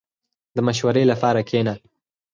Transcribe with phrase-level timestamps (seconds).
[0.55, 1.73] •د مشورې لپاره کښېنه.